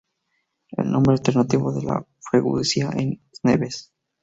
[0.71, 3.93] El nombre alternativo de la freguesia es Neves.